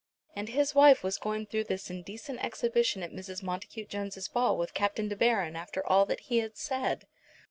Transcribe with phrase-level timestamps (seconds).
[0.35, 3.43] And his wife was going through this indecent exhibition at Mrs.
[3.43, 7.05] Montacute Jones' ball with Captain de Baron after all that he had said!